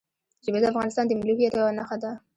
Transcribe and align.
ژبې 0.45 0.59
د 0.61 0.65
افغانستان 0.71 1.05
د 1.07 1.11
ملي 1.19 1.33
هویت 1.35 1.53
یوه 1.55 1.71
نښه 1.77 1.97
ده. 2.03 2.11